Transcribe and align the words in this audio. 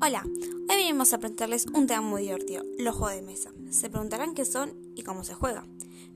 Hola, 0.00 0.22
hoy 0.24 0.66
venimos 0.68 1.12
a 1.12 1.18
presentarles 1.18 1.66
un 1.66 1.86
tema 1.86 2.00
muy 2.00 2.22
divertido, 2.22 2.64
los 2.78 2.94
juegos 2.94 3.16
de 3.16 3.22
mesa. 3.22 3.50
Se 3.70 3.90
preguntarán 3.90 4.34
qué 4.34 4.44
son 4.44 4.72
y 4.94 5.02
cómo 5.02 5.24
se 5.24 5.34
juega. 5.34 5.66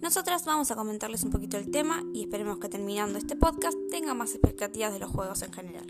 Nosotras 0.00 0.44
vamos 0.44 0.70
a 0.70 0.76
comentarles 0.76 1.24
un 1.24 1.30
poquito 1.30 1.56
el 1.56 1.70
tema 1.70 2.02
y 2.14 2.22
esperemos 2.22 2.58
que 2.58 2.68
terminando 2.68 3.18
este 3.18 3.36
podcast 3.36 3.76
tengan 3.90 4.16
más 4.16 4.30
expectativas 4.30 4.92
de 4.92 4.98
los 4.98 5.10
juegos 5.10 5.42
en 5.42 5.52
general. 5.52 5.86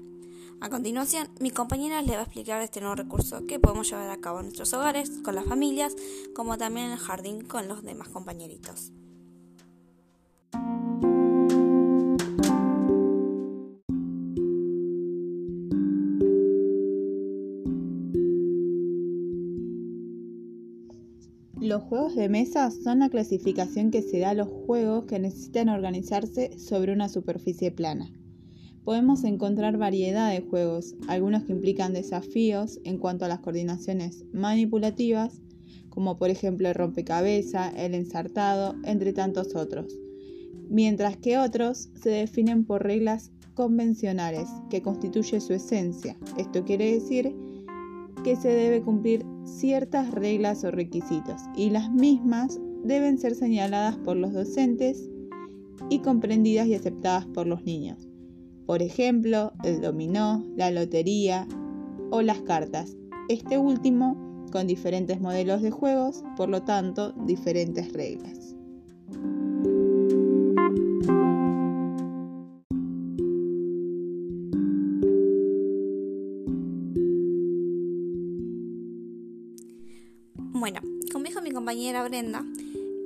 A 0.60 0.70
continuación, 0.70 1.28
mi 1.40 1.50
compañera 1.50 2.02
les 2.02 2.16
va 2.16 2.20
a 2.20 2.24
explicar 2.24 2.62
este 2.62 2.80
nuevo 2.80 2.94
recurso 2.94 3.46
que 3.46 3.58
podemos 3.58 3.90
llevar 3.90 4.10
a 4.10 4.20
cabo 4.20 4.38
en 4.38 4.46
nuestros 4.46 4.72
hogares, 4.74 5.10
con 5.22 5.34
las 5.34 5.44
familias, 5.44 5.94
como 6.34 6.56
también 6.56 6.86
en 6.86 6.92
el 6.92 6.98
jardín 6.98 7.44
con 7.44 7.68
los 7.68 7.82
demás 7.82 8.08
compañeritos. 8.08 8.92
Los 21.62 21.84
juegos 21.84 22.16
de 22.16 22.28
mesa 22.28 22.72
son 22.72 22.98
la 22.98 23.08
clasificación 23.08 23.92
que 23.92 24.02
se 24.02 24.18
da 24.18 24.30
a 24.30 24.34
los 24.34 24.48
juegos 24.48 25.04
que 25.04 25.20
necesitan 25.20 25.68
organizarse 25.68 26.58
sobre 26.58 26.92
una 26.92 27.08
superficie 27.08 27.70
plana. 27.70 28.10
Podemos 28.82 29.22
encontrar 29.22 29.78
variedad 29.78 30.32
de 30.32 30.40
juegos, 30.40 30.96
algunos 31.06 31.44
que 31.44 31.52
implican 31.52 31.92
desafíos 31.92 32.80
en 32.82 32.98
cuanto 32.98 33.26
a 33.26 33.28
las 33.28 33.38
coordinaciones 33.38 34.24
manipulativas, 34.32 35.40
como 35.88 36.16
por 36.16 36.30
ejemplo 36.30 36.66
el 36.66 36.74
rompecabezas, 36.74 37.72
el 37.76 37.94
ensartado, 37.94 38.74
entre 38.82 39.12
tantos 39.12 39.54
otros, 39.54 39.96
mientras 40.68 41.16
que 41.16 41.38
otros 41.38 41.90
se 41.94 42.10
definen 42.10 42.64
por 42.64 42.82
reglas 42.82 43.30
convencionales, 43.54 44.48
que 44.68 44.82
constituye 44.82 45.40
su 45.40 45.52
esencia. 45.52 46.16
Esto 46.36 46.64
quiere 46.64 46.92
decir 46.92 47.32
que 48.22 48.36
se 48.36 48.48
debe 48.48 48.82
cumplir 48.82 49.24
ciertas 49.44 50.10
reglas 50.12 50.64
o 50.64 50.70
requisitos 50.70 51.42
y 51.56 51.70
las 51.70 51.90
mismas 51.90 52.60
deben 52.84 53.18
ser 53.18 53.34
señaladas 53.34 53.96
por 53.96 54.16
los 54.16 54.32
docentes 54.32 55.10
y 55.90 56.00
comprendidas 56.00 56.66
y 56.66 56.74
aceptadas 56.74 57.26
por 57.26 57.46
los 57.46 57.64
niños. 57.64 58.08
Por 58.66 58.82
ejemplo, 58.82 59.52
el 59.64 59.80
dominó, 59.80 60.44
la 60.56 60.70
lotería 60.70 61.46
o 62.10 62.22
las 62.22 62.40
cartas. 62.42 62.96
Este 63.28 63.58
último 63.58 64.46
con 64.52 64.66
diferentes 64.66 65.20
modelos 65.20 65.62
de 65.62 65.70
juegos, 65.70 66.22
por 66.36 66.48
lo 66.48 66.62
tanto, 66.62 67.12
diferentes 67.26 67.92
reglas. 67.92 68.54
Bueno, 80.62 80.80
como 81.10 81.24
dijo 81.24 81.42
mi 81.42 81.50
compañera 81.50 82.04
Brenda, 82.04 82.44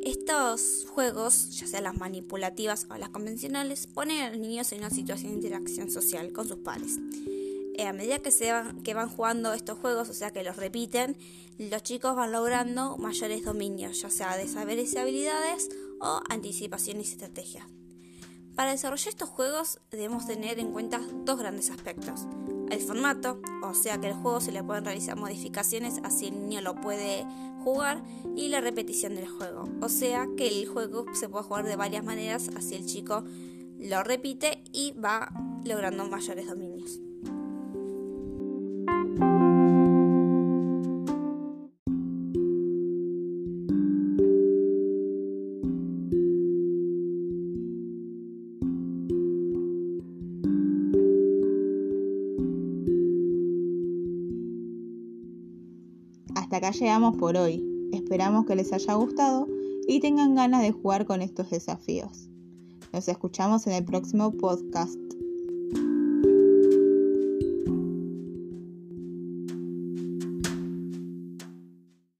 estos 0.04 0.84
juegos, 0.90 1.58
ya 1.58 1.66
sean 1.66 1.84
las 1.84 1.96
manipulativas 1.96 2.86
o 2.90 2.98
las 2.98 3.08
convencionales, 3.08 3.86
ponen 3.86 4.20
a 4.20 4.28
los 4.28 4.38
niños 4.38 4.70
en 4.72 4.80
una 4.80 4.90
situación 4.90 5.30
de 5.30 5.36
interacción 5.36 5.90
social 5.90 6.34
con 6.34 6.46
sus 6.46 6.58
pares. 6.58 6.98
Eh, 7.78 7.86
a 7.86 7.94
medida 7.94 8.18
que, 8.18 8.30
se 8.30 8.52
van, 8.52 8.82
que 8.82 8.92
van 8.92 9.08
jugando 9.08 9.54
estos 9.54 9.78
juegos, 9.78 10.10
o 10.10 10.12
sea 10.12 10.34
que 10.34 10.42
los 10.42 10.56
repiten, 10.56 11.16
los 11.56 11.82
chicos 11.82 12.14
van 12.14 12.30
logrando 12.30 12.98
mayores 12.98 13.42
dominios, 13.42 14.02
ya 14.02 14.10
sea 14.10 14.36
de 14.36 14.48
saberes 14.48 14.92
y 14.92 14.98
habilidades 14.98 15.70
o 16.02 16.20
anticipaciones 16.28 17.08
y 17.08 17.12
estrategias. 17.12 17.64
Para 18.54 18.72
desarrollar 18.72 19.08
estos 19.08 19.30
juegos 19.30 19.80
debemos 19.90 20.26
tener 20.26 20.58
en 20.58 20.72
cuenta 20.72 21.00
dos 21.24 21.38
grandes 21.38 21.70
aspectos 21.70 22.26
el 22.70 22.80
formato, 22.80 23.40
o 23.62 23.74
sea 23.74 24.00
que 24.00 24.08
el 24.08 24.14
juego 24.14 24.40
se 24.40 24.52
le 24.52 24.62
pueden 24.62 24.84
realizar 24.84 25.16
modificaciones 25.16 26.00
así 26.04 26.26
el 26.26 26.40
niño 26.40 26.60
lo 26.60 26.74
puede 26.80 27.26
jugar, 27.62 28.02
y 28.36 28.48
la 28.48 28.60
repetición 28.60 29.14
del 29.14 29.28
juego, 29.28 29.68
o 29.80 29.88
sea 29.88 30.28
que 30.36 30.46
el 30.48 30.66
juego 30.68 31.06
se 31.14 31.28
puede 31.28 31.44
jugar 31.44 31.66
de 31.66 31.76
varias 31.76 32.04
maneras, 32.04 32.50
así 32.56 32.74
el 32.74 32.86
chico 32.86 33.24
lo 33.78 34.02
repite 34.02 34.62
y 34.72 34.92
va 34.92 35.32
logrando 35.64 36.08
mayores 36.08 36.46
dominios. 36.46 37.00
Hasta 56.56 56.68
acá 56.68 56.78
llegamos 56.78 57.16
por 57.16 57.36
hoy. 57.36 57.62
Esperamos 57.92 58.46
que 58.46 58.56
les 58.56 58.72
haya 58.72 58.94
gustado 58.94 59.46
y 59.86 60.00
tengan 60.00 60.34
ganas 60.34 60.62
de 60.62 60.72
jugar 60.72 61.04
con 61.04 61.20
estos 61.20 61.50
desafíos. 61.50 62.30
Nos 62.94 63.08
escuchamos 63.08 63.66
en 63.66 63.74
el 63.74 63.84
próximo 63.84 64.32
podcast. 64.32 65.05